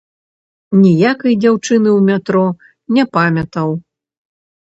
[0.83, 2.43] Ніякай дзяўчыны ў метро
[2.97, 3.69] не памятаў.